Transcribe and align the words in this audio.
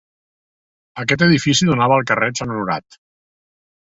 Aquest 1.03 1.25
edifici 1.27 1.69
donava 1.73 1.99
al 2.01 2.09
carrer 2.13 2.31
Sant 2.41 2.55
Honorat. 2.57 3.03